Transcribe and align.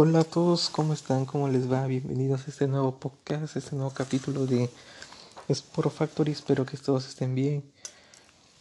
Hola 0.00 0.20
a 0.20 0.24
todos, 0.24 0.70
¿cómo 0.70 0.92
están? 0.92 1.24
¿Cómo 1.24 1.48
les 1.48 1.68
va? 1.68 1.84
Bienvenidos 1.84 2.46
a 2.46 2.50
este 2.52 2.68
nuevo 2.68 2.94
podcast, 3.00 3.56
este 3.56 3.74
nuevo 3.74 3.90
capítulo 3.90 4.46
de 4.46 4.70
Sport 5.48 5.90
Factory. 5.92 6.30
Espero 6.30 6.64
que 6.64 6.76
todos 6.76 7.08
estén 7.08 7.34
bien 7.34 7.64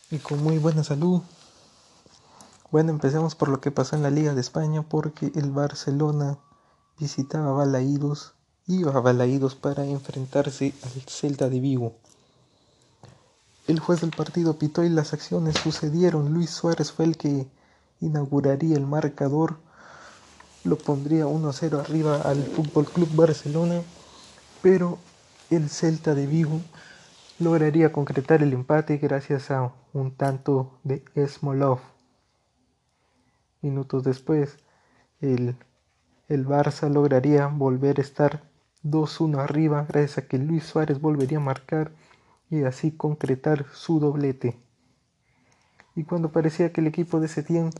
y 0.09 0.17
con 0.17 0.41
muy 0.43 0.57
buena 0.57 0.83
salud. 0.83 1.21
Bueno, 2.71 2.89
empecemos 2.89 3.35
por 3.35 3.49
lo 3.49 3.61
que 3.61 3.69
pasó 3.69 3.95
en 3.95 4.01
la 4.01 4.09
Liga 4.09 4.33
de 4.33 4.41
España 4.41 4.81
porque 4.81 5.31
el 5.35 5.51
Barcelona 5.51 6.39
visitaba 6.97 7.51
Balaídos, 7.51 8.33
iba 8.65 8.91
a 8.91 8.99
Balaídos 8.99 9.53
para 9.53 9.85
enfrentarse 9.85 10.73
al 10.85 11.01
Celta 11.03 11.49
de 11.49 11.59
Vigo. 11.59 11.93
El 13.67 13.79
juez 13.79 14.01
del 14.01 14.09
partido 14.09 14.57
pitó 14.57 14.83
y 14.83 14.89
las 14.89 15.13
acciones 15.13 15.55
sucedieron. 15.57 16.33
Luis 16.33 16.49
Suárez 16.49 16.91
fue 16.91 17.05
el 17.05 17.15
que 17.15 17.47
inauguraría 18.01 18.75
el 18.75 18.87
marcador 18.87 19.66
lo 20.63 20.77
pondría 20.77 21.25
1-0 21.25 21.79
arriba 21.79 22.21
al 22.21 22.43
Fútbol 22.43 22.85
Club 22.85 23.09
Barcelona, 23.13 23.81
pero 24.61 24.97
el 25.49 25.69
Celta 25.69 26.13
de 26.15 26.27
Vigo 26.27 26.59
lograría 27.39 27.91
concretar 27.91 28.41
el 28.43 28.53
empate 28.53 28.97
gracias 28.97 29.51
a 29.51 29.71
un 29.93 30.11
tanto 30.11 30.79
de 30.83 31.03
Smolov. 31.27 31.79
Minutos 33.61 34.03
después, 34.03 34.57
el, 35.21 35.55
el 36.27 36.45
Barça 36.45 36.91
lograría 36.91 37.47
volver 37.47 37.99
a 37.99 38.01
estar 38.01 38.43
2-1 38.83 39.39
arriba 39.39 39.85
gracias 39.87 40.17
a 40.19 40.27
que 40.27 40.37
Luis 40.37 40.63
Suárez 40.63 41.01
volvería 41.01 41.37
a 41.37 41.41
marcar 41.41 41.91
y 42.49 42.63
así 42.63 42.91
concretar 42.91 43.65
su 43.73 43.99
doblete. 43.99 44.57
Y 45.95 46.03
cuando 46.03 46.31
parecía 46.31 46.71
que 46.71 46.81
el 46.81 46.87
equipo 46.87 47.19
de 47.19 47.27
Setién 47.27 47.71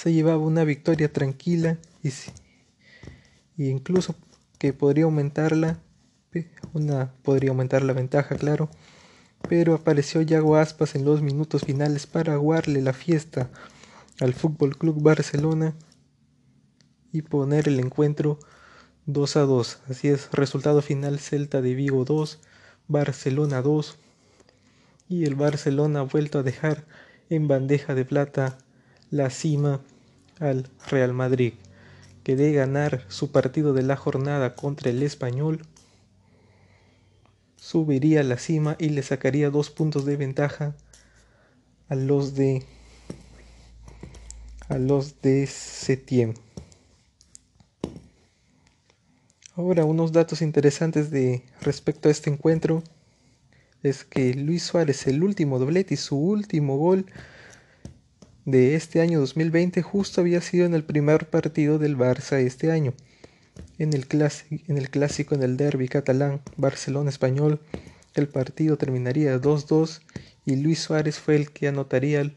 se 0.00 0.14
llevaba 0.14 0.38
una 0.38 0.64
victoria 0.64 1.12
tranquila 1.12 1.76
y, 2.02 2.08
y 3.58 3.68
incluso 3.68 4.14
que 4.58 4.72
podría 4.72 5.04
aumentarla, 5.04 5.78
una, 6.72 7.12
podría 7.22 7.50
aumentar 7.50 7.82
la 7.82 7.92
ventaja, 7.92 8.36
claro, 8.36 8.70
pero 9.46 9.74
apareció 9.74 10.22
Yago 10.22 10.56
Aspas 10.56 10.94
en 10.94 11.04
los 11.04 11.20
minutos 11.20 11.64
finales 11.66 12.06
para 12.06 12.32
aguarle 12.32 12.80
la 12.80 12.94
fiesta 12.94 13.50
al 14.20 14.32
Fútbol 14.32 14.78
Club 14.78 15.02
Barcelona 15.02 15.74
y 17.12 17.20
poner 17.20 17.68
el 17.68 17.78
encuentro 17.78 18.38
2 19.04 19.36
a 19.36 19.40
2. 19.40 19.80
Así 19.90 20.08
es, 20.08 20.30
resultado 20.32 20.80
final 20.80 21.18
Celta 21.18 21.60
de 21.60 21.74
Vigo 21.74 22.06
2, 22.06 22.40
Barcelona 22.88 23.60
2 23.60 23.98
y 25.10 25.24
el 25.24 25.34
Barcelona 25.34 26.00
ha 26.00 26.04
vuelto 26.04 26.38
a 26.38 26.42
dejar 26.42 26.86
en 27.28 27.48
bandeja 27.48 27.94
de 27.94 28.06
plata 28.06 28.56
la 29.10 29.28
cima 29.28 29.82
al 30.40 30.68
Real 30.88 31.12
Madrid, 31.12 31.52
que 32.24 32.34
de 32.34 32.52
ganar 32.52 33.04
su 33.08 33.30
partido 33.30 33.72
de 33.72 33.82
la 33.82 33.96
jornada 33.96 34.54
contra 34.56 34.90
el 34.90 35.02
español, 35.02 35.62
subiría 37.56 38.20
a 38.20 38.24
la 38.24 38.38
cima 38.38 38.74
y 38.78 38.88
le 38.88 39.02
sacaría 39.02 39.50
dos 39.50 39.70
puntos 39.70 40.04
de 40.04 40.16
ventaja 40.16 40.74
a 41.88 41.94
los 41.94 42.34
de 42.34 42.64
a 44.68 44.78
los 44.78 45.20
de 45.20 45.46
Setien. 45.46 46.34
Ahora 49.56 49.84
unos 49.84 50.12
datos 50.12 50.42
interesantes 50.42 51.10
de 51.10 51.42
respecto 51.60 52.08
a 52.08 52.12
este 52.12 52.30
encuentro 52.30 52.82
es 53.82 54.04
que 54.04 54.32
Luis 54.34 54.62
Suárez 54.62 55.06
el 55.06 55.22
último 55.22 55.58
doblete 55.58 55.94
y 55.94 55.96
su 55.96 56.16
último 56.16 56.78
gol 56.78 57.06
de 58.50 58.74
este 58.74 59.00
año 59.00 59.20
2020 59.20 59.82
justo 59.82 60.20
había 60.20 60.40
sido 60.40 60.66
en 60.66 60.74
el 60.74 60.82
primer 60.82 61.30
partido 61.30 61.78
del 61.78 61.96
Barça 61.96 62.38
este 62.38 62.72
año. 62.72 62.94
En 63.78 63.92
el, 63.92 64.06
clásico 64.06 65.34
en 65.34 65.42
el 65.42 65.56
derby 65.56 65.88
catalán 65.88 66.40
Barcelona-Español, 66.56 67.60
el 68.14 68.28
partido 68.28 68.76
terminaría 68.76 69.40
2-2 69.40 70.00
y 70.44 70.56
Luis 70.56 70.80
Suárez 70.80 71.18
fue 71.18 71.36
el 71.36 71.50
que 71.50 71.68
anotaría 71.68 72.30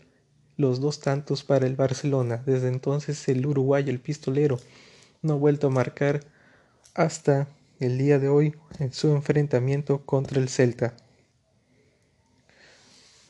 los 0.57 0.79
dos 0.79 0.99
tantos 0.99 1.43
para 1.43 1.65
el 1.65 1.75
Barcelona. 1.75 2.43
Desde 2.45 2.67
entonces 2.67 3.27
el 3.27 3.45
uruguayo, 3.45 3.91
el 3.91 3.99
pistolero, 3.99 4.59
no 5.21 5.33
ha 5.33 5.37
vuelto 5.37 5.67
a 5.67 5.71
marcar 5.71 6.21
hasta 6.93 7.47
el 7.79 7.97
día 7.97 8.19
de 8.19 8.29
hoy 8.29 8.55
en 8.79 8.93
su 8.93 9.15
enfrentamiento 9.15 10.05
contra 10.05 10.39
el 10.39 10.49
Celta. 10.49 10.95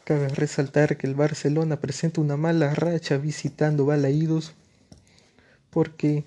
Cabe 0.04 0.28
resaltar 0.28 0.98
que 0.98 1.08
el 1.08 1.16
Barcelona 1.16 1.80
presenta 1.80 2.20
una 2.20 2.36
mala 2.36 2.74
racha 2.76 3.18
visitando 3.18 3.86
Balaídos 3.86 4.54
porque 5.70 6.26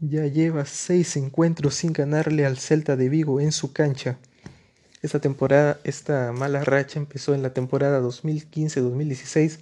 ya 0.00 0.26
lleva 0.26 0.66
seis 0.66 1.16
encuentros 1.16 1.74
sin 1.76 1.94
ganarle 1.94 2.44
al 2.44 2.58
Celta 2.58 2.96
de 2.96 3.08
Vigo 3.08 3.40
en 3.40 3.50
su 3.50 3.72
cancha. 3.72 4.18
Esta 5.00 5.20
temporada, 5.20 5.80
esta 5.84 6.32
mala 6.32 6.64
racha 6.64 6.98
empezó 6.98 7.34
en 7.34 7.42
la 7.42 7.54
temporada 7.54 8.02
2015-2016, 8.02 9.60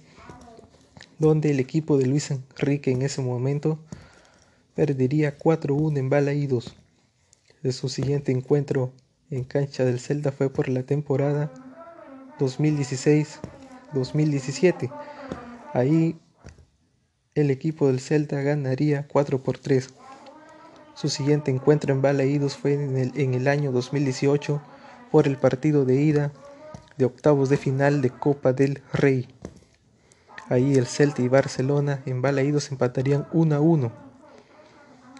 donde 1.19 1.51
el 1.51 1.61
equipo 1.61 1.97
de 1.97 2.05
Luis 2.05 2.31
Enrique 2.31 2.91
en 2.91 3.01
ese 3.03 3.21
momento 3.21 3.79
perdería 4.75 5.37
4-1 5.37 5.97
en 5.99 6.09
Balaídos. 6.09 6.75
De 7.63 7.71
su 7.71 7.87
siguiente 7.87 8.33
encuentro 8.33 8.91
en 9.31 9.45
cancha 9.45 9.85
del 9.85 10.01
Celta 10.01 10.33
fue 10.33 10.49
por 10.49 10.67
la 10.67 10.83
temporada 10.83 11.64
2016-2017. 12.39 14.91
Ahí 15.73 16.17
el 17.35 17.51
equipo 17.51 17.87
del 17.87 17.99
Celta 17.99 18.41
ganaría 18.41 19.07
4 19.11 19.43
por 19.43 19.57
3. 19.57 19.89
Su 20.93 21.09
siguiente 21.09 21.51
encuentro 21.51 21.93
en 21.93 22.01
Balaídos 22.01 22.55
fue 22.55 22.73
en 22.73 23.33
el, 23.33 23.47
año 23.49 23.73
2018 23.73 24.61
por 25.11 25.27
el 25.27 25.37
partido 25.37 25.83
de 25.83 25.95
ida 25.95 26.31
de 26.97 27.03
octavos 27.03 27.49
de 27.49 27.57
final 27.57 28.01
de 28.01 28.09
Copa 28.09 28.53
del 28.53 28.81
Rey. 28.93 29.27
Ahí 30.47 30.75
el 30.75 30.85
Celta 30.85 31.21
y 31.21 31.27
Barcelona 31.27 32.01
en 32.05 32.21
Balaídos 32.21 32.71
empatarían 32.71 33.27
1 33.33 33.55
a 33.55 33.59
1. 33.59 33.91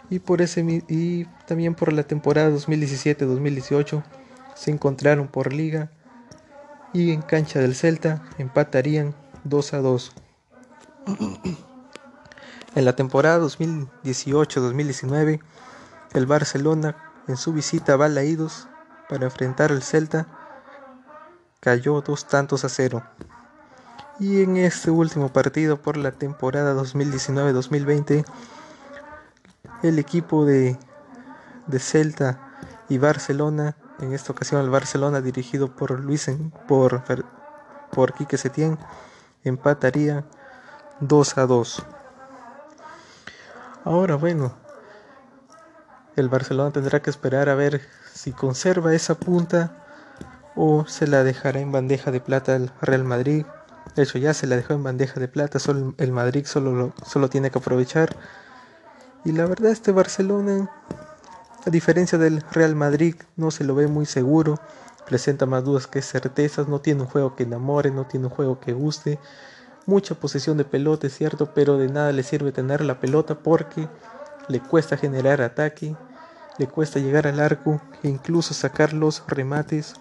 Y, 0.09 0.19
por 0.19 0.41
ese, 0.41 0.83
y 0.87 1.25
también 1.47 1.75
por 1.75 1.91
la 1.91 2.03
temporada 2.03 2.49
2017-2018 2.51 4.03
se 4.55 4.71
encontraron 4.71 5.27
por 5.27 5.51
liga 5.51 5.91
y 6.95 7.11
en 7.11 7.21
cancha 7.21 7.59
del 7.59 7.75
Celta 7.75 8.23
empatarían 8.37 9.13
2 9.43 9.73
a 9.73 9.79
2. 9.79 10.13
En 12.75 12.85
la 12.85 12.95
temporada 12.95 13.37
2018-2019, 13.45 15.41
el 16.13 16.25
Barcelona 16.25 16.95
en 17.27 17.35
su 17.35 17.51
visita 17.51 17.93
a 17.93 17.97
Balaídos 17.97 18.69
para 19.09 19.25
enfrentar 19.25 19.71
al 19.71 19.83
Celta 19.83 20.27
cayó 21.59 21.99
dos 21.99 22.29
tantos 22.29 22.63
a 22.63 22.69
cero. 22.69 23.03
Y 24.17 24.41
en 24.43 24.55
este 24.55 24.89
último 24.89 25.33
partido 25.33 25.81
por 25.81 25.97
la 25.97 26.13
temporada 26.13 26.73
2019-2020, 26.75 28.23
el 29.83 29.99
equipo 29.99 30.45
de, 30.45 30.77
de 31.67 31.79
Celta 31.79 32.57
y 32.87 32.99
Barcelona 32.99 33.75
en 33.99 34.13
esta 34.13 34.31
ocasión 34.31 34.61
el 34.61 34.69
Barcelona 34.69 35.21
dirigido 35.21 35.75
por 35.75 35.99
Luis 35.99 36.29
por, 36.67 37.03
por 37.91 38.13
Quique 38.13 38.37
Setién 38.37 38.77
empataría 39.43 40.25
2 40.99 41.37
a 41.37 41.45
2. 41.45 41.85
Ahora 43.83 44.15
bueno, 44.15 44.53
el 46.15 46.29
Barcelona 46.29 46.71
tendrá 46.71 47.01
que 47.01 47.09
esperar 47.09 47.49
a 47.49 47.55
ver 47.55 47.81
si 48.13 48.31
conserva 48.31 48.93
esa 48.93 49.15
punta 49.15 49.85
o 50.55 50.85
se 50.87 51.07
la 51.07 51.23
dejará 51.23 51.59
en 51.59 51.71
bandeja 51.71 52.11
de 52.11 52.21
plata 52.21 52.55
al 52.55 52.71
Real 52.81 53.03
Madrid. 53.03 53.45
De 53.95 54.03
hecho 54.03 54.17
ya 54.17 54.33
se 54.33 54.47
la 54.47 54.55
dejó 54.55 54.73
en 54.73 54.83
bandeja 54.83 55.19
de 55.19 55.27
plata, 55.27 55.59
solo 55.59 55.93
el 55.97 56.11
Madrid 56.11 56.45
solo, 56.45 56.93
solo 57.05 57.29
tiene 57.29 57.51
que 57.51 57.59
aprovechar. 57.59 58.15
Y 59.23 59.31
la 59.31 59.45
verdad 59.45 59.71
este 59.71 59.91
Barcelona 59.91 60.69
a 61.65 61.69
diferencia 61.69 62.17
del 62.17 62.43
Real 62.51 62.75
Madrid, 62.75 63.15
no 63.35 63.49
se 63.49 63.63
lo 63.63 63.73
ve 63.75 63.87
muy 63.87 64.05
seguro, 64.05 64.59
presenta 65.05 65.45
más 65.45 65.63
dudas 65.63 65.87
que 65.87 66.01
certezas, 66.01 66.67
no 66.67 66.79
tiene 66.79 67.01
un 67.01 67.07
juego 67.07 67.35
que 67.35 67.43
enamore, 67.43 67.91
no 67.91 68.05
tiene 68.05 68.27
un 68.27 68.31
juego 68.31 68.59
que 68.59 68.73
guste, 68.73 69.19
mucha 69.85 70.15
posesión 70.15 70.57
de 70.57 70.65
pelota, 70.65 71.07
es 71.07 71.15
cierto, 71.15 71.53
pero 71.53 71.77
de 71.77 71.87
nada 71.87 72.11
le 72.11 72.23
sirve 72.23 72.51
tener 72.51 72.81
la 72.81 72.99
pelota 72.99 73.39
porque 73.39 73.87
le 74.47 74.59
cuesta 74.59 74.97
generar 74.97 75.41
ataque, 75.41 75.95
le 76.57 76.67
cuesta 76.67 76.99
llegar 76.99 77.27
al 77.27 77.39
arco 77.39 77.81
e 78.03 78.09
incluso 78.09 78.53
sacar 78.53 78.93
los 78.93 79.23
remates. 79.27 79.95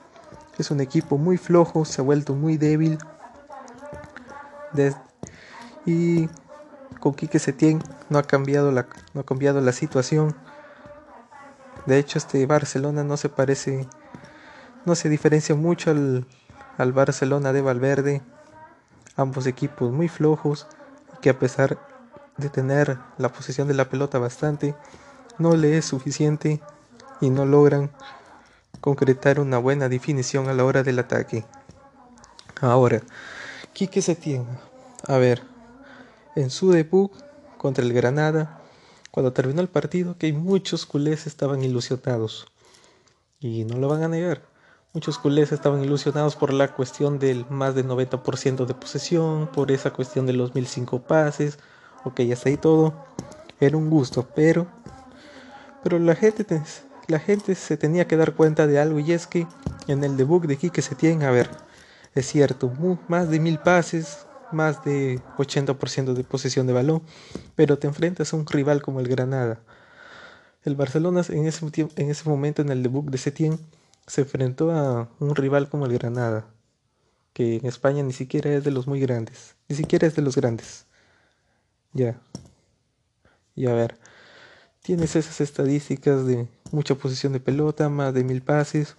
Es 0.59 0.71
un 0.71 0.81
equipo 0.81 1.19
muy 1.19 1.37
flojo, 1.37 1.85
se 1.85 2.01
ha 2.01 2.05
vuelto 2.05 2.35
muy 2.35 2.57
débil. 2.57 2.99
y 5.87 6.29
con 7.01 7.15
Quique 7.15 7.39
Setién 7.39 7.83
no 8.09 8.19
ha 8.19 8.23
cambiado 8.23 8.71
la, 8.71 8.87
no 9.15 9.23
ha 9.23 9.25
cambiado 9.25 9.61
la 9.61 9.73
situación. 9.73 10.35
De 11.87 11.99
hecho, 11.99 12.19
este 12.19 12.45
Barcelona 12.47 13.05
no 13.05 13.17
se 13.17 13.29
parece, 13.29 13.87
no 14.85 14.95
se 14.95 15.09
diferencia 15.09 15.55
mucho 15.55 15.91
al, 15.91 16.27
al 16.79 16.93
Barcelona 16.93 17.53
de 17.53 17.61
Valverde. 17.61 18.23
Ambos 19.17 19.47
equipos 19.47 19.93
muy 19.93 20.09
flojos 20.09 20.67
que 21.21 21.31
a 21.31 21.39
pesar 21.39 21.79
de 22.37 22.49
tener 22.49 22.99
la 23.19 23.29
posesión 23.29 23.69
de 23.69 23.75
la 23.75 23.89
pelota 23.89 24.19
bastante, 24.19 24.75
no 25.39 25.57
le 25.57 25.77
es 25.77 25.85
suficiente 25.85 26.61
y 27.21 27.31
no 27.31 27.45
logran 27.45 27.91
concretar 28.81 29.41
una 29.41 29.59
buena 29.59 29.89
definición 29.89 30.49
a 30.49 30.55
la 30.55 30.65
hora 30.65 30.83
del 30.83 30.99
ataque. 30.99 31.45
Ahora, 32.61 33.03
Quique 33.73 34.03
Setién, 34.03 34.47
a 35.07 35.17
ver, 35.19 35.43
en 36.37 36.51
su 36.51 36.71
debut 36.71 37.13
contra 37.57 37.85
el 37.85 37.93
Granada, 37.93 38.61
cuando 39.15 39.33
terminó 39.33 39.61
el 39.61 39.69
partido, 39.69 40.19
que 40.19 40.33
muchos 40.33 40.87
culés 40.87 41.29
estaban 41.29 41.63
ilusionados. 41.63 42.49
Y 43.39 43.63
no 43.63 43.79
lo 43.79 43.87
van 43.87 44.03
a 44.03 44.09
negar. 44.09 44.43
Muchos 44.93 45.21
culés 45.21 45.53
estaban 45.53 45.85
ilusionados 45.85 46.35
por 46.35 46.53
la 46.53 46.75
cuestión 46.75 47.21
del 47.21 47.47
más 47.49 47.77
del 47.77 47.87
90% 47.87 48.67
de 48.67 48.75
posesión, 48.75 49.47
por 49.47 49.71
esa 49.71 49.93
cuestión 49.93 50.27
de 50.27 50.33
los 50.33 50.57
1005 50.57 51.03
pases. 51.03 51.61
Ok, 52.03 52.23
ya 52.23 52.35
está 52.35 52.49
ahí 52.49 52.57
todo. 52.57 52.93
Era 53.61 53.77
un 53.77 53.89
gusto, 53.89 54.27
pero 54.35 54.67
pero 55.85 56.01
la 56.01 56.17
gente 56.17 56.45
la 57.07 57.21
gente 57.21 57.55
se 57.55 57.77
tenía 57.77 58.09
que 58.09 58.17
dar 58.17 58.35
cuenta 58.35 58.67
de 58.67 58.81
algo 58.81 58.99
y 58.99 59.13
es 59.13 59.29
que 59.29 59.47
en 59.87 60.03
el 60.03 60.17
debut 60.17 60.45
de 60.45 60.57
Quique 60.57 60.83
Setién, 60.83 61.23
a 61.23 61.31
ver, 61.31 61.51
es 62.17 62.27
cierto, 62.27 62.73
más 63.07 63.31
de 63.31 63.39
mil 63.39 63.61
pases, 63.61 64.27
más 64.55 64.85
de 64.85 65.21
80% 65.37 66.15
de 66.15 66.25
posesión 66.25 66.67
de 66.67 66.73
balón, 66.73 67.03
pero 67.55 67.79
te 67.79 67.87
enfrentas 67.87 68.33
a 68.33 68.37
un 68.37 68.47
rival 68.47 68.81
como 68.83 69.01
el 69.01 69.09
Granada. 69.09 69.61
El 70.65 70.77
Barcelona 70.77 71.23
en 71.29 71.47
ese, 71.47 71.67
en 71.97 72.11
ese 72.11 72.29
momento 72.29 72.63
en 72.63 72.71
el 72.71 72.83
debut 72.83 73.05
de 73.11 73.19
Setién 73.19 73.59
se 74.07 74.23
enfrentó 74.23 74.71
a 74.71 75.09
un 75.19 75.35
rival 75.35 75.69
como 75.69 75.87
el 75.87 75.93
Granada, 75.93 76.47
que 77.33 77.57
en 77.57 77.67
España 77.67 78.03
ni 78.03 78.13
siquiera 78.13 78.53
es 78.55 78.65
de 78.65 78.71
los 78.71 78.87
muy 78.87 79.01
grandes, 79.01 79.57
ni 79.69 79.77
siquiera 79.77 80.07
es 80.07 80.15
de 80.15 80.23
los 80.23 80.37
grandes. 80.37 80.87
Ya. 81.93 82.19
Y 83.55 83.67
a 83.67 83.75
ver, 83.75 83.99
tienes 84.83 85.17
esas 85.17 85.41
estadísticas 85.41 86.27
de 86.27 86.49
mucha 86.73 86.95
posición 86.95 87.33
de 87.33 87.41
pelota, 87.41 87.89
más 87.89 88.15
de 88.15 88.25
mil 88.25 88.43
pases, 88.43 88.97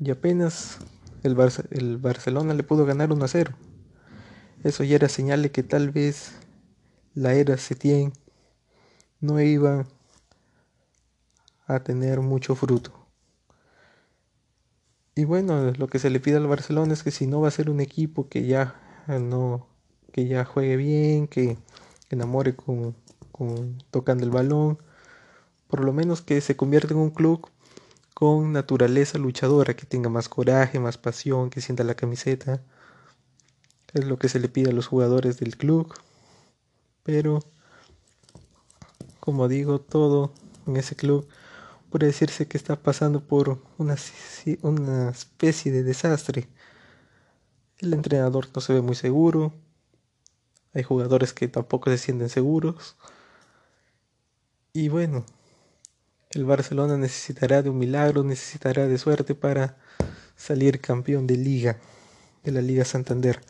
y 0.00 0.10
apenas 0.10 0.78
el, 1.22 1.36
el 1.70 1.98
Barcelona 1.98 2.54
le 2.54 2.62
pudo 2.62 2.84
ganar 2.84 3.12
1 3.12 3.24
a 3.24 3.28
0. 3.28 3.54
Eso 4.64 4.82
ya 4.82 4.96
era 4.96 5.08
señal 5.08 5.42
de 5.42 5.50
que 5.50 5.62
tal 5.62 5.90
vez 5.90 6.32
la 7.14 7.34
era 7.34 7.56
Setién 7.58 8.12
no 9.20 9.40
iba 9.40 9.86
a 11.66 11.80
tener 11.80 12.20
mucho 12.20 12.54
fruto. 12.54 12.92
Y 15.14 15.24
bueno, 15.24 15.70
lo 15.76 15.86
que 15.86 15.98
se 15.98 16.10
le 16.10 16.18
pide 16.18 16.38
al 16.38 16.46
Barcelona 16.46 16.92
es 16.94 17.02
que 17.02 17.10
si 17.10 17.26
no 17.26 17.40
va 17.40 17.48
a 17.48 17.52
ser 17.52 17.70
un 17.70 17.80
equipo 17.80 18.28
que 18.28 18.46
ya 18.46 18.74
no 19.06 19.68
que 20.12 20.26
ya 20.26 20.44
juegue 20.44 20.76
bien, 20.76 21.28
que 21.28 21.58
enamore 22.10 22.56
con 22.56 22.96
tocando 23.90 24.24
el 24.24 24.30
balón, 24.30 24.78
por 25.68 25.84
lo 25.84 25.92
menos 25.92 26.22
que 26.22 26.40
se 26.40 26.56
convierta 26.56 26.94
en 26.94 27.00
un 27.00 27.10
club 27.10 27.48
con 28.14 28.52
naturaleza 28.52 29.18
luchadora, 29.18 29.74
que 29.74 29.86
tenga 29.86 30.08
más 30.08 30.28
coraje, 30.28 30.78
más 30.80 30.98
pasión, 30.98 31.50
que 31.50 31.60
sienta 31.60 31.84
la 31.84 31.96
camiseta. 31.96 32.62
Es 33.94 34.04
lo 34.04 34.18
que 34.18 34.28
se 34.28 34.40
le 34.40 34.48
pide 34.48 34.70
a 34.70 34.74
los 34.74 34.88
jugadores 34.88 35.38
del 35.38 35.56
club. 35.56 35.94
Pero, 37.04 37.40
como 39.20 39.48
digo, 39.48 39.80
todo 39.80 40.32
en 40.66 40.76
ese 40.76 40.96
club 40.96 41.28
puede 41.90 42.06
decirse 42.06 42.48
que 42.48 42.58
está 42.58 42.74
pasando 42.74 43.20
por 43.20 43.62
una, 43.78 43.96
una 44.62 45.10
especie 45.10 45.70
de 45.70 45.84
desastre. 45.84 46.48
El 47.78 47.94
entrenador 47.94 48.48
no 48.52 48.60
se 48.60 48.72
ve 48.72 48.80
muy 48.80 48.96
seguro. 48.96 49.52
Hay 50.72 50.82
jugadores 50.82 51.32
que 51.32 51.46
tampoco 51.46 51.90
se 51.90 51.98
sienten 51.98 52.28
seguros. 52.28 52.96
Y 54.72 54.88
bueno, 54.88 55.24
el 56.30 56.44
Barcelona 56.44 56.96
necesitará 56.96 57.62
de 57.62 57.70
un 57.70 57.78
milagro, 57.78 58.24
necesitará 58.24 58.88
de 58.88 58.98
suerte 58.98 59.36
para 59.36 59.76
salir 60.34 60.80
campeón 60.80 61.28
de 61.28 61.36
liga, 61.36 61.78
de 62.42 62.50
la 62.50 62.60
Liga 62.60 62.84
Santander. 62.84 63.40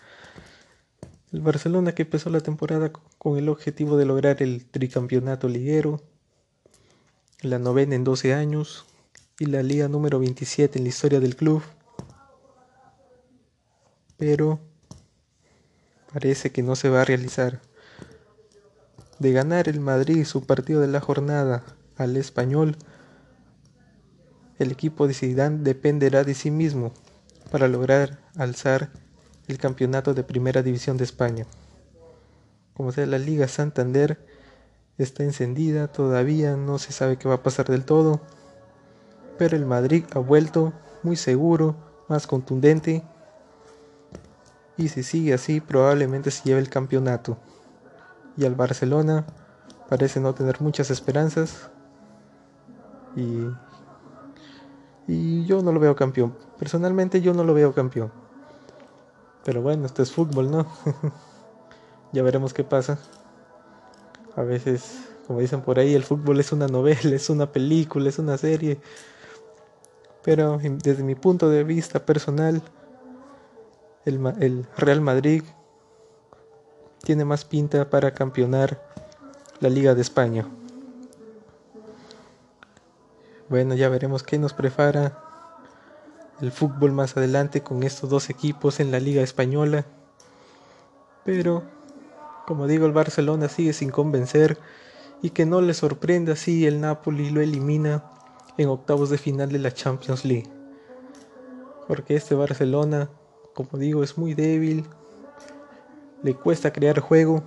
El 1.35 1.41
Barcelona 1.41 1.97
que 1.97 2.03
empezó 2.03 2.31
la 2.31 2.39
temporada 2.39 2.93
con 3.19 3.37
el 3.39 3.49
objetivo 3.49 3.97
de 3.97 4.05
lograr 4.05 4.41
el 4.41 4.67
tricampeonato 4.67 5.49
liguero, 5.49 6.01
la 7.41 7.59
novena 7.59 7.97
en 7.97 8.05
12 8.05 8.33
años 8.33 8.87
y 9.41 9.47
la 9.47 9.65
liga 9.65 9.89
número 9.89 10.21
27 10.21 10.79
en 10.79 10.85
la 10.85 10.91
historia 10.91 11.19
del 11.19 11.35
club. 11.35 11.61
Pero 14.17 14.61
parece 16.13 16.53
que 16.53 16.63
no 16.63 16.77
se 16.77 16.89
va 16.89 17.03
a 17.03 17.05
realizar. 17.05 17.61
De 19.19 19.33
ganar 19.33 19.69
el 19.69 19.81
Madrid 19.81 20.25
su 20.27 20.47
partido 20.47 20.81
de 20.81 20.87
la 20.87 21.01
jornada 21.01 21.65
al 21.97 22.17
español, 22.17 22.77
el 24.61 24.71
equipo 24.71 25.09
de 25.09 25.15
Zidane 25.15 25.65
dependerá 25.65 26.23
de 26.23 26.35
sí 26.35 26.53
mismo 26.53 26.93
para 27.51 27.67
lograr 27.67 28.21
alzar 28.37 28.93
el 29.49 29.59
campeonato 29.59 30.15
de 30.15 30.25
Primera 30.25 30.63
División 30.63 30.97
de 30.97 31.05
España. 31.05 31.47
Como 32.75 32.93
sea, 32.93 33.07
la 33.07 33.19
Liga 33.19 33.47
Santander 33.47 34.19
está 34.99 35.23
encendida, 35.25 35.89
todavía 35.89 36.57
no 36.57 36.79
se 36.79 36.93
sabe 36.93 37.17
qué 37.17 37.29
va 37.29 37.37
a 37.37 37.43
pasar 37.43 37.67
del 37.67 37.85
todo, 37.85 38.21
pero 39.39 39.57
el 39.57 39.67
Madrid 39.67 40.05
ha 40.15 40.19
vuelto 40.19 40.73
muy 41.03 41.17
seguro, 41.17 41.77
más 42.09 42.27
contundente, 42.27 43.03
y 44.77 44.89
si 44.89 45.03
sigue 45.03 45.35
así 45.35 45.61
probablemente 45.61 46.31
se 46.31 46.45
lleve 46.45 46.61
el 46.61 46.69
campeonato. 46.69 47.39
Y 48.37 48.45
al 48.45 48.57
Barcelona 48.57 49.25
parece 49.89 50.19
no 50.19 50.35
tener 50.35 50.61
muchas 50.61 50.91
esperanzas, 50.91 51.71
y, 53.15 53.47
y 55.07 55.45
yo 55.45 55.63
no 55.63 55.71
lo 55.71 55.79
veo 55.79 55.95
campeón. 55.95 56.37
Personalmente 56.59 57.21
yo 57.21 57.35
no 57.35 57.45
lo 57.45 57.55
veo 57.55 57.73
campeón. 57.73 58.24
Pero 59.45 59.61
bueno, 59.61 59.87
esto 59.87 60.03
es 60.03 60.11
fútbol, 60.11 60.51
¿no? 60.51 60.67
ya 62.13 62.23
veremos 62.23 62.55
qué 62.55 62.65
pasa. 62.65 62.99
A 64.37 64.43
veces, 64.43 65.09
como 65.27 65.41
dicen 65.41 65.61
por 65.61 65.79
ahí, 65.79 65.95
el 65.95 66.03
fútbol 66.03 66.41
es 66.41 66.53
una 66.53 66.67
novela, 66.67 67.01
es 67.15 67.31
una 67.31 67.53
película, 67.53 68.09
es 68.09 68.19
una 68.19 68.39
serie. 68.39 68.81
Pero 70.23 70.59
desde 70.59 71.03
mi 71.03 71.15
punto 71.15 71.51
de 71.51 71.65
vista 71.65 72.05
personal, 72.07 72.63
el, 74.07 74.21
el 74.41 74.67
Real 74.77 75.03
Madrid 75.03 75.43
tiene 77.03 77.27
más 77.27 77.45
pinta 77.45 77.91
para 77.91 78.13
campeonar 78.13 78.83
la 79.61 79.69
Liga 79.69 79.95
de 79.95 80.01
España. 80.01 80.49
Bueno, 83.51 83.75
ya 83.75 83.91
veremos 83.91 84.23
qué 84.23 84.39
nos 84.39 84.55
prepara 84.55 85.24
fútbol 86.53 86.93
más 86.93 87.17
adelante 87.17 87.63
con 87.63 87.83
estos 87.83 88.11
dos 88.11 88.31
equipos 88.31 88.81
en 88.81 88.91
la 88.91 89.01
Liga 89.01 89.23
Española. 89.23 89.87
Pero, 91.25 91.63
como 92.47 92.67
digo, 92.67 92.87
el 92.87 92.93
Barcelona 92.93 93.49
sigue 93.49 93.73
sin 93.73 93.91
convencer 93.91 94.59
y 95.23 95.31
que 95.31 95.47
no 95.47 95.61
le 95.61 95.75
sorprenda 95.75 96.37
si 96.37 96.67
el 96.67 96.81
Napoli 96.81 97.31
lo 97.31 97.41
elimina 97.41 98.05
en 98.59 98.69
octavos 98.69 99.11
de 99.11 99.19
final 99.19 99.51
de 99.51 99.59
la 99.59 99.73
Champions 99.73 100.25
League. 100.25 100.51
Porque 101.89 102.17
este 102.17 102.35
Barcelona, 102.35 103.11
como 103.55 103.79
digo, 103.79 104.03
es 104.03 104.19
muy 104.19 104.35
débil, 104.35 104.87
le 106.23 106.35
cuesta 106.35 106.73
crear 106.73 107.01
juego 107.01 107.43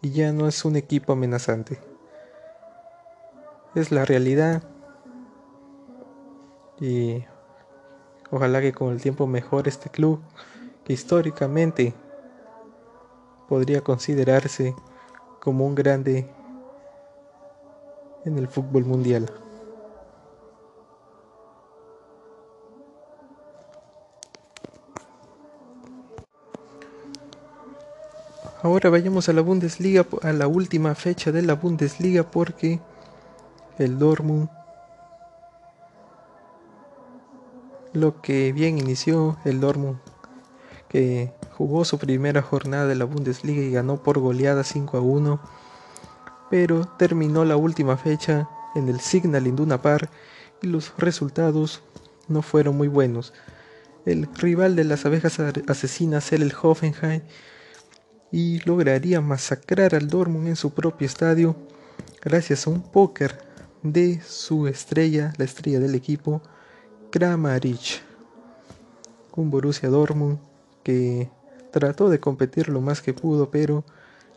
y 0.00 0.10
ya 0.10 0.32
no 0.32 0.48
es 0.48 0.64
un 0.64 0.76
equipo 0.76 1.12
amenazante 1.12 1.78
es 3.74 3.90
la 3.90 4.04
realidad 4.04 4.62
y 6.80 7.24
ojalá 8.32 8.60
que 8.62 8.72
con 8.72 8.92
el 8.92 9.00
tiempo 9.00 9.26
mejore 9.26 9.68
este 9.68 9.90
club 9.90 10.18
que 10.84 10.94
históricamente 10.94 11.94
podría 13.48 13.82
considerarse 13.82 14.74
como 15.38 15.66
un 15.66 15.74
grande 15.74 16.26
en 18.24 18.38
el 18.38 18.48
fútbol 18.48 18.84
mundial. 18.84 19.30
Ahora 28.62 28.90
vayamos 28.90 29.28
a 29.28 29.32
la 29.32 29.42
Bundesliga, 29.42 30.06
a 30.22 30.32
la 30.32 30.46
última 30.46 30.94
fecha 30.94 31.32
de 31.32 31.42
la 31.42 31.54
Bundesliga 31.54 32.22
porque 32.22 32.80
el 33.78 33.98
Dortmund 33.98 34.48
lo 37.92 38.20
que 38.20 38.52
bien 38.52 38.78
inició 38.78 39.38
el 39.44 39.60
Dortmund 39.60 39.98
que 40.88 41.32
jugó 41.56 41.84
su 41.84 41.98
primera 41.98 42.42
jornada 42.42 42.86
de 42.86 42.94
la 42.94 43.04
Bundesliga 43.04 43.62
y 43.62 43.70
ganó 43.70 44.02
por 44.02 44.18
goleada 44.18 44.62
5 44.62 44.96
a 44.98 45.00
1 45.00 45.40
pero 46.50 46.84
terminó 46.98 47.46
la 47.46 47.56
última 47.56 47.96
fecha 47.96 48.48
en 48.74 48.88
el 48.88 49.00
Signal 49.00 49.46
Iduna 49.46 49.80
Par 49.80 50.10
y 50.60 50.66
los 50.66 50.92
resultados 50.98 51.82
no 52.28 52.42
fueron 52.42 52.76
muy 52.76 52.88
buenos. 52.88 53.32
El 54.04 54.28
rival 54.34 54.76
de 54.76 54.84
las 54.84 55.06
abejas 55.06 55.40
asesinas 55.40 56.30
era 56.30 56.44
el 56.44 56.52
Hoffenheim 56.60 57.22
y 58.30 58.60
lograría 58.60 59.22
masacrar 59.22 59.94
al 59.94 60.08
Dortmund 60.08 60.48
en 60.48 60.56
su 60.56 60.74
propio 60.74 61.06
estadio 61.06 61.56
gracias 62.20 62.66
a 62.66 62.70
un 62.70 62.82
póker 62.82 63.38
de 63.82 64.20
su 64.20 64.66
estrella, 64.66 65.32
la 65.38 65.44
estrella 65.44 65.80
del 65.80 65.94
equipo, 65.94 66.42
Kramaric. 67.12 68.00
Un 69.36 69.50
Borussia 69.50 69.90
Dortmund 69.90 70.38
que 70.82 71.28
trató 71.70 72.08
de 72.08 72.18
competir 72.18 72.70
lo 72.70 72.80
más 72.80 73.02
que 73.02 73.12
pudo, 73.12 73.50
pero 73.50 73.84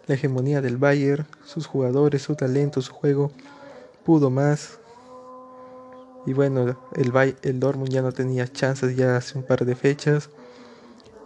la 0.08 0.16
hegemonía 0.16 0.62
del 0.62 0.76
Bayern, 0.76 1.26
sus 1.46 1.68
jugadores, 1.68 2.24
su 2.24 2.36
talento, 2.36 2.82
su 2.82 2.92
juego, 2.92 3.32
pudo 4.04 4.30
más. 4.30 4.78
Y 6.26 6.34
bueno, 6.34 6.78
el, 6.96 7.36
el 7.44 7.60
Dortmund 7.62 7.92
ya 7.92 8.02
no 8.02 8.12
tenía 8.12 8.46
chances 8.46 8.98
ya 8.98 9.16
hace 9.16 9.38
un 9.38 9.46
par 9.46 9.66
de 9.66 9.76
fechas. 9.76 10.30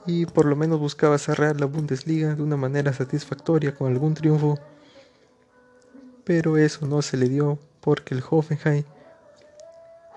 Y 0.06 0.27
por 0.27 0.46
lo 0.46 0.56
menos 0.56 0.79
buscaba 0.79 1.18
cerrar 1.18 1.60
la 1.60 1.65
Bundesliga 1.65 2.36
de 2.36 2.44
una 2.44 2.58
manera 2.58 2.94
satisfactoria 2.94 3.74
con 3.74 3.91
algún 3.91 4.13
triunfo. 4.13 4.60
Pero 6.24 6.58
eso 6.58 6.86
no 6.86 7.01
se 7.01 7.18
le 7.18 7.27
dio 7.27 7.58
porque 7.82 8.13
el 8.13 8.24
Hoffenheim 8.29 8.84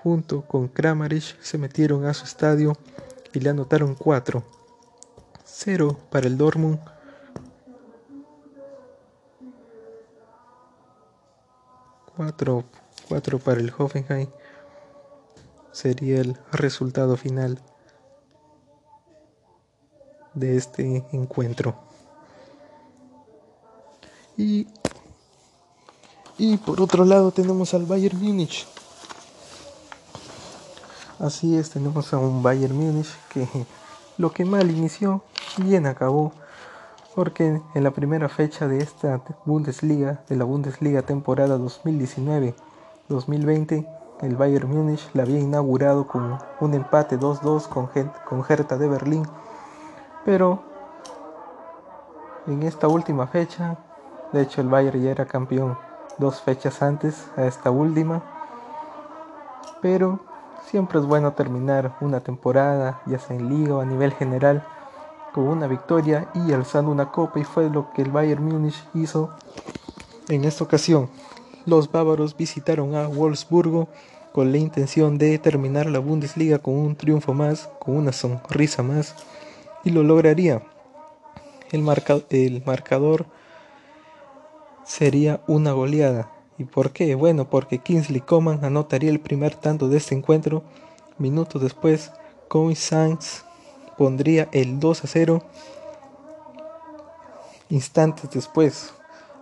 junto 0.03 0.41
con 0.41 0.67
Kramaric 0.67 1.39
se 1.41 1.57
metieron 1.57 2.05
a 2.05 2.13
su 2.13 2.25
estadio 2.25 2.77
y 3.31 3.39
le 3.39 3.49
anotaron 3.49 3.95
4. 3.95 4.43
0 5.45 5.97
para 6.11 6.27
el 6.27 6.37
Dortmund. 6.37 6.79
4, 12.17 12.63
4 13.07 13.39
para 13.39 13.59
el 13.59 13.73
Hoffenheim 13.75 14.27
sería 15.71 16.21
el 16.21 16.37
resultado 16.51 17.17
final 17.17 17.59
de 20.33 20.57
este 20.57 21.05
encuentro. 21.11 21.75
Y, 24.37 24.67
y 26.37 26.57
por 26.57 26.81
otro 26.81 27.05
lado 27.05 27.31
tenemos 27.31 27.73
al 27.73 27.85
Bayern 27.85 28.19
Múnich. 28.21 28.67
Así 31.23 31.57
es, 31.57 31.69
tenemos 31.69 32.13
a 32.13 32.17
un 32.17 32.43
Bayern 32.43 32.75
Múnich 32.75 33.15
que 33.29 33.47
lo 34.17 34.33
que 34.33 34.43
mal 34.43 34.69
inició, 34.69 35.21
bien 35.57 35.87
acabó. 35.87 36.33
Porque 37.15 37.61
en 37.73 37.83
la 37.83 37.91
primera 37.91 38.27
fecha 38.27 38.67
de 38.67 38.79
esta 38.79 39.21
Bundesliga, 39.45 40.19
de 40.27 40.35
la 40.35 40.43
Bundesliga 40.43 41.03
temporada 41.03 41.57
2019-2020, 41.57 43.87
el 44.21 44.35
Bayern 44.35 44.69
Múnich 44.69 45.09
la 45.13 45.23
había 45.23 45.39
inaugurado 45.39 46.07
con 46.07 46.39
un 46.59 46.73
empate 46.73 47.17
2-2 47.17 47.69
con, 47.69 47.89
con 48.27 48.43
Hertha 48.45 48.77
de 48.77 48.89
Berlín 48.89 49.25
pero 50.25 50.63
en 52.47 52.63
esta 52.63 52.87
última 52.87 53.27
fecha, 53.27 53.77
de 54.31 54.41
hecho 54.41 54.61
el 54.61 54.67
Bayern 54.67 55.01
ya 55.01 55.11
era 55.11 55.25
campeón 55.25 55.77
dos 56.17 56.41
fechas 56.41 56.81
antes 56.81 57.27
a 57.35 57.45
esta 57.45 57.71
última, 57.71 58.21
pero 59.81 60.19
siempre 60.69 60.99
es 60.99 61.05
bueno 61.05 61.33
terminar 61.33 61.95
una 62.01 62.19
temporada, 62.19 63.01
ya 63.05 63.19
sea 63.19 63.35
en 63.35 63.49
liga 63.49 63.75
o 63.75 63.81
a 63.81 63.85
nivel 63.85 64.13
general, 64.13 64.65
con 65.33 65.45
una 65.45 65.67
victoria 65.67 66.29
y 66.33 66.53
alzando 66.53 66.91
una 66.91 67.11
copa 67.11 67.39
y 67.39 67.43
fue 67.43 67.69
lo 67.69 67.91
que 67.93 68.03
el 68.03 68.11
Bayern 68.11 68.43
Múnich 68.43 68.83
hizo 68.93 69.31
en 70.29 70.45
esta 70.45 70.63
ocasión. 70.63 71.09
Los 71.65 71.91
bávaros 71.91 72.35
visitaron 72.35 72.95
a 72.95 73.07
Wolfsburgo 73.07 73.87
con 74.31 74.51
la 74.51 74.57
intención 74.57 75.17
de 75.17 75.37
terminar 75.37 75.85
la 75.85 75.99
Bundesliga 75.99 76.59
con 76.59 76.75
un 76.75 76.95
triunfo 76.95 77.33
más, 77.33 77.69
con 77.79 77.95
una 77.95 78.11
sonrisa 78.11 78.83
más 78.83 79.15
y 79.83 79.91
lo 79.91 80.03
lograría. 80.03 80.63
El, 81.71 81.87
el 82.29 82.63
marcador 82.65 83.25
sería 84.83 85.41
una 85.47 85.71
goleada. 85.71 86.32
¿Y 86.57 86.65
por 86.65 86.91
qué? 86.91 87.15
Bueno, 87.15 87.49
porque 87.49 87.79
Kingsley 87.79 88.21
Coman 88.21 88.63
anotaría 88.63 89.09
el 89.09 89.19
primer 89.19 89.55
tanto 89.55 89.89
de 89.89 89.97
este 89.97 90.15
encuentro. 90.15 90.63
Minutos 91.17 91.61
después, 91.61 92.11
Coin 92.47 92.75
Sainz 92.75 93.43
pondría 93.97 94.49
el 94.51 94.79
2 94.79 95.03
a 95.03 95.07
0. 95.07 95.43
Instantes 97.69 98.29
después, 98.29 98.93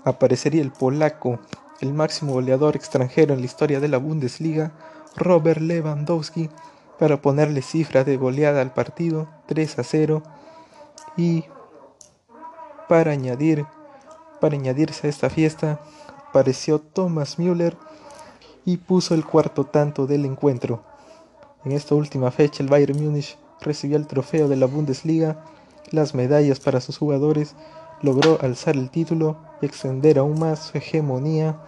aparecería 0.05 0.61
el 0.61 0.71
polaco, 0.71 1.39
el 1.81 1.93
máximo 1.93 2.33
goleador 2.33 2.75
extranjero 2.75 3.33
en 3.33 3.41
la 3.41 3.45
historia 3.45 3.79
de 3.79 3.89
la 3.89 3.97
Bundesliga, 3.97 4.71
Robert 5.15 5.59
Lewandowski, 5.59 6.49
para 6.97 7.21
ponerle 7.21 7.61
cifra 7.61 8.03
de 8.03 8.15
goleada 8.15 8.61
al 8.61 8.73
partido 8.73 9.27
3 9.47 9.79
a 9.79 9.83
0 9.83 10.23
y 11.17 11.45
para 12.87 13.11
añadir 13.11 13.65
para 14.39 14.55
añadirse 14.55 15.07
a 15.07 15.09
esta 15.09 15.29
fiesta 15.29 15.79
apareció 16.31 16.79
Thomas 16.79 17.37
Müller 17.39 17.75
y 18.63 18.77
puso 18.77 19.15
el 19.15 19.25
cuarto 19.25 19.65
tanto 19.65 20.07
del 20.07 20.23
encuentro. 20.23 20.81
En 21.65 21.73
esta 21.73 21.93
última 21.93 22.31
fecha 22.31 22.63
el 22.63 22.69
Bayern 22.69 23.03
Múnich 23.03 23.37
recibió 23.59 23.97
el 23.97 24.07
trofeo 24.07 24.47
de 24.47 24.55
la 24.55 24.65
Bundesliga, 24.65 25.43
las 25.91 26.15
medallas 26.15 26.61
para 26.61 26.79
sus 26.79 26.97
jugadores, 26.97 27.55
logró 28.01 28.39
alzar 28.41 28.77
el 28.77 28.89
título 28.89 29.39
y 29.61 29.65
extender 29.65 30.19
aún 30.19 30.39
más 30.39 30.67
su 30.67 30.77
hegemonía 30.77 31.59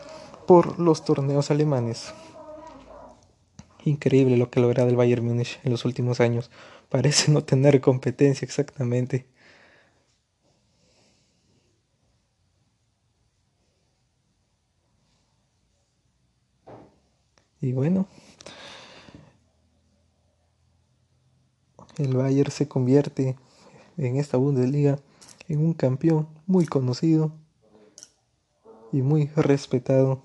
por 0.47 0.79
los 0.79 1.03
torneos 1.03 1.51
alemanes. 1.51 2.13
Increíble 3.83 4.37
lo 4.37 4.49
que 4.49 4.61
ha 4.61 4.63
logrado 4.63 4.87
el 4.87 4.95
Bayern 4.95 5.25
Múnich 5.25 5.59
en 5.65 5.73
los 5.73 5.83
últimos 5.83 6.21
años. 6.21 6.49
Parece 6.87 7.33
no 7.33 7.43
tener 7.43 7.81
competencia 7.81 8.45
exactamente. 8.45 9.25
Y 17.63 17.71
bueno, 17.71 18.07
el 21.97 22.17
Bayern 22.17 22.51
se 22.51 22.67
convierte 22.67 23.37
en 23.95 24.17
esta 24.17 24.35
Bundesliga 24.35 24.99
en 25.47 25.59
un 25.59 25.73
campeón 25.73 26.27
muy 26.45 26.65
conocido 26.65 27.31
y 28.91 29.01
muy 29.01 29.27
respetado. 29.37 30.23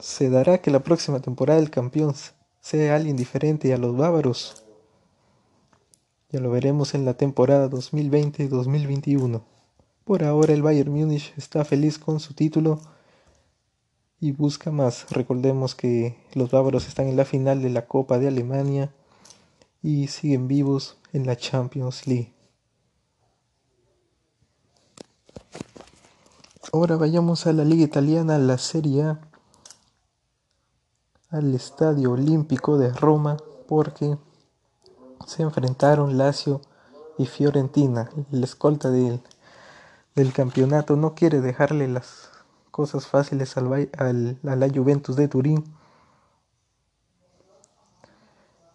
Se 0.00 0.28
dará 0.28 0.58
que 0.58 0.72
la 0.72 0.80
próxima 0.80 1.20
temporada 1.20 1.60
el 1.60 1.70
campeón 1.70 2.16
sea 2.60 2.96
alguien 2.96 3.16
diferente 3.16 3.72
a 3.72 3.78
los 3.78 3.96
bávaros. 3.96 4.64
Ya 6.32 6.40
lo 6.40 6.50
veremos 6.50 6.96
en 6.96 7.04
la 7.04 7.14
temporada 7.14 7.70
2020-2021. 7.70 9.40
Por 10.04 10.24
ahora 10.24 10.52
el 10.52 10.62
Bayern 10.62 10.90
Múnich 10.90 11.32
está 11.36 11.64
feliz 11.64 11.96
con 11.96 12.18
su 12.18 12.34
título 12.34 12.80
y 14.24 14.32
busca 14.32 14.70
más. 14.70 15.04
Recordemos 15.10 15.74
que 15.74 16.16
los 16.32 16.50
bávaros 16.50 16.88
están 16.88 17.08
en 17.08 17.16
la 17.18 17.26
final 17.26 17.60
de 17.60 17.68
la 17.68 17.84
Copa 17.84 18.18
de 18.18 18.28
Alemania 18.28 18.90
y 19.82 20.06
siguen 20.06 20.48
vivos 20.48 20.96
en 21.12 21.26
la 21.26 21.36
Champions 21.36 22.06
League. 22.06 22.32
Ahora 26.72 26.96
vayamos 26.96 27.46
a 27.46 27.52
la 27.52 27.66
Liga 27.66 27.84
Italiana, 27.84 28.38
la 28.38 28.56
Serie 28.56 29.02
A 29.02 29.20
al 31.28 31.54
Estadio 31.54 32.12
Olímpico 32.12 32.78
de 32.78 32.94
Roma 32.94 33.36
porque 33.68 34.16
se 35.26 35.42
enfrentaron 35.42 36.16
Lazio 36.16 36.62
y 37.18 37.26
Fiorentina. 37.26 38.08
La 38.30 38.46
escolta 38.46 38.88
del, 38.88 39.20
del 40.14 40.32
campeonato 40.32 40.96
no 40.96 41.14
quiere 41.14 41.42
dejarle 41.42 41.88
las 41.88 42.30
cosas 42.74 43.06
fáciles 43.06 43.56
al, 43.56 43.88
al, 43.96 44.40
a 44.44 44.56
la 44.56 44.68
Juventus 44.68 45.14
de 45.14 45.28
Turín. 45.28 45.62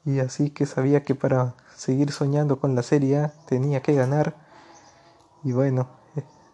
Y 0.05 0.19
así 0.19 0.51
que 0.51 0.65
sabía 0.65 1.03
que 1.03 1.15
para 1.15 1.55
seguir 1.75 2.13
soñando 2.13 2.61
con 2.61 2.75
la 2.75 2.81
Serie 2.81 3.17
A 3.17 3.33
tenía 3.45 3.81
que 3.81 3.93
ganar. 3.93 4.37
Y 5.43 5.51
bueno, 5.51 5.89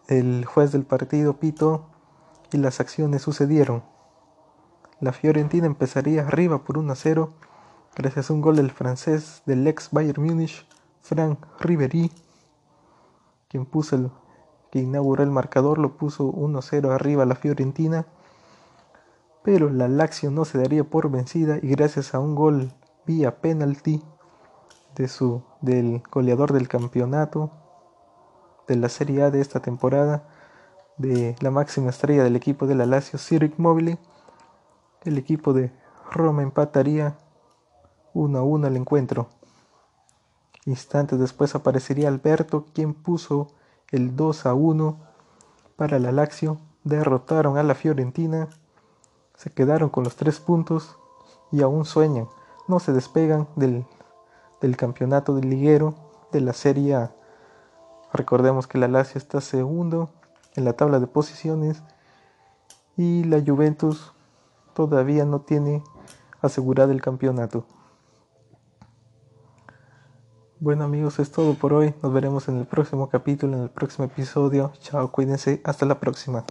el 0.08 0.44
juez 0.44 0.72
del 0.72 0.86
partido 0.86 1.38
pito 1.38 1.86
y 2.50 2.56
las 2.56 2.80
acciones 2.80 3.22
sucedieron. 3.22 3.84
La 4.98 5.12
Fiorentina 5.12 5.66
empezaría 5.66 6.26
arriba 6.26 6.64
por 6.64 6.78
1 6.78 6.92
a 6.92 6.96
0 6.96 7.32
gracias 7.94 8.28
a 8.28 8.32
un 8.32 8.40
gol 8.40 8.56
del 8.56 8.72
francés 8.72 9.42
del 9.46 9.64
ex 9.68 9.90
Bayern 9.92 10.20
Múnich, 10.20 10.66
Frank 11.00 11.38
Ribery, 11.60 12.10
quien 13.48 13.66
puso 13.66 13.94
el 13.94 14.10
que 14.70 14.80
inauguró 14.80 15.22
el 15.22 15.30
marcador, 15.30 15.78
lo 15.78 15.96
puso 15.96 16.24
1 16.24 16.58
a 16.58 16.62
0 16.62 16.92
arriba 16.92 17.22
a 17.22 17.26
la 17.26 17.34
Fiorentina. 17.34 18.06
Pero 19.42 19.70
la 19.70 19.88
Lazio 19.88 20.30
no 20.30 20.44
se 20.44 20.58
daría 20.58 20.84
por 20.84 21.10
vencida 21.10 21.58
y 21.62 21.68
gracias 21.68 22.14
a 22.14 22.20
un 22.20 22.34
gol 22.34 22.72
vía 23.06 23.40
penalti 23.40 24.02
de 24.96 25.08
su 25.08 25.42
del 25.60 26.02
goleador 26.10 26.52
del 26.52 26.68
campeonato 26.68 27.50
de 28.66 28.76
la 28.76 28.88
Serie 28.88 29.22
A 29.22 29.30
de 29.30 29.40
esta 29.40 29.60
temporada, 29.60 30.28
de 30.96 31.36
la 31.40 31.50
máxima 31.50 31.90
estrella 31.90 32.24
del 32.24 32.36
equipo 32.36 32.66
de 32.66 32.74
la 32.74 32.86
Lazio, 32.86 33.18
Ciric 33.18 33.58
Mobile, 33.58 33.98
el 35.04 35.18
equipo 35.18 35.52
de 35.52 35.72
Roma 36.10 36.42
empataría 36.42 37.16
1 38.14 38.38
a 38.38 38.42
1 38.42 38.66
el 38.66 38.76
encuentro. 38.76 39.28
Instantes 40.64 41.20
después 41.20 41.54
aparecería 41.54 42.08
Alberto, 42.08 42.66
quien 42.74 42.94
puso 42.94 43.52
el 43.90 44.16
2 44.16 44.46
a 44.46 44.54
1 44.54 44.98
para 45.76 45.98
la 45.98 46.12
Lazio, 46.12 46.58
derrotaron 46.84 47.58
a 47.58 47.62
la 47.62 47.74
Fiorentina, 47.74 48.48
se 49.36 49.50
quedaron 49.50 49.90
con 49.90 50.04
los 50.04 50.16
tres 50.16 50.40
puntos 50.40 50.96
y 51.52 51.62
aún 51.62 51.84
sueñan, 51.84 52.28
no 52.68 52.80
se 52.80 52.92
despegan 52.92 53.48
del, 53.56 53.84
del 54.60 54.76
campeonato 54.76 55.34
de 55.34 55.42
liguero 55.42 55.94
de 56.32 56.40
la 56.40 56.52
Serie 56.52 56.94
A. 56.94 57.14
Recordemos 58.12 58.66
que 58.66 58.78
la 58.78 58.88
Lazio 58.88 59.18
está 59.18 59.40
segundo 59.40 60.10
en 60.54 60.64
la 60.64 60.72
tabla 60.72 61.00
de 61.00 61.06
posiciones 61.06 61.82
y 62.96 63.24
la 63.24 63.42
Juventus 63.44 64.12
todavía 64.74 65.24
no 65.24 65.40
tiene 65.40 65.82
asegurado 66.40 66.92
el 66.92 67.02
campeonato. 67.02 67.66
Bueno 70.58 70.84
amigos, 70.84 71.18
es 71.18 71.30
todo 71.30 71.52
por 71.52 71.74
hoy. 71.74 71.92
Nos 72.02 72.14
veremos 72.14 72.48
en 72.48 72.56
el 72.56 72.66
próximo 72.66 73.10
capítulo, 73.10 73.58
en 73.58 73.64
el 73.64 73.68
próximo 73.68 74.06
episodio. 74.06 74.72
Chao, 74.80 75.12
cuídense. 75.12 75.60
Hasta 75.64 75.84
la 75.84 76.00
próxima. 76.00 76.46